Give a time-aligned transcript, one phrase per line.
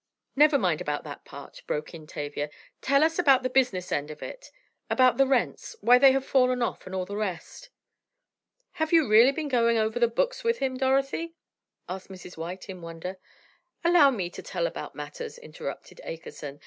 [0.35, 2.49] "Never mind about that part," broke in Tavia.
[2.81, 4.49] "Tell us about the business end of it.
[4.89, 7.69] About the rents, why they have fallen off, and all the rest."
[8.71, 11.35] "Have you really been going over the books with him, Dorothy?"
[11.87, 12.35] asked Mrs.
[12.35, 13.17] White, in wonder.
[13.83, 16.59] "Allow me to tell about matters," interrupted Akerson.